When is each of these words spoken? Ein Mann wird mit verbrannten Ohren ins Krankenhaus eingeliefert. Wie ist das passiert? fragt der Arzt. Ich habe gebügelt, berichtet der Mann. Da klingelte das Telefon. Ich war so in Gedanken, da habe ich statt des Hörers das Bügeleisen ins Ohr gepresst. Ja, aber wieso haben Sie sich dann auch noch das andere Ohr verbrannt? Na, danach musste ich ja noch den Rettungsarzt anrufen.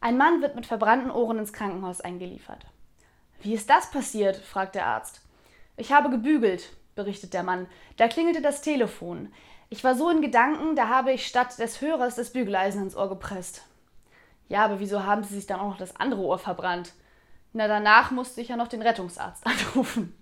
Ein 0.00 0.16
Mann 0.16 0.40
wird 0.40 0.56
mit 0.56 0.66
verbrannten 0.66 1.10
Ohren 1.10 1.38
ins 1.38 1.52
Krankenhaus 1.52 2.00
eingeliefert. 2.00 2.66
Wie 3.42 3.54
ist 3.54 3.68
das 3.68 3.90
passiert? 3.90 4.36
fragt 4.36 4.74
der 4.74 4.86
Arzt. 4.86 5.20
Ich 5.76 5.92
habe 5.92 6.10
gebügelt, 6.10 6.72
berichtet 6.94 7.34
der 7.34 7.42
Mann. 7.42 7.66
Da 7.96 8.08
klingelte 8.08 8.40
das 8.40 8.62
Telefon. 8.62 9.32
Ich 9.68 9.84
war 9.84 9.94
so 9.94 10.10
in 10.10 10.22
Gedanken, 10.22 10.74
da 10.74 10.88
habe 10.88 11.12
ich 11.12 11.26
statt 11.26 11.58
des 11.58 11.80
Hörers 11.80 12.16
das 12.16 12.32
Bügeleisen 12.32 12.82
ins 12.82 12.96
Ohr 12.96 13.08
gepresst. 13.08 13.64
Ja, 14.48 14.64
aber 14.64 14.80
wieso 14.80 15.04
haben 15.04 15.22
Sie 15.22 15.34
sich 15.34 15.46
dann 15.46 15.60
auch 15.60 15.68
noch 15.68 15.78
das 15.78 15.96
andere 15.96 16.22
Ohr 16.22 16.38
verbrannt? 16.38 16.92
Na, 17.52 17.68
danach 17.68 18.10
musste 18.10 18.40
ich 18.40 18.48
ja 18.48 18.56
noch 18.56 18.68
den 18.68 18.82
Rettungsarzt 18.82 19.46
anrufen. 19.46 20.14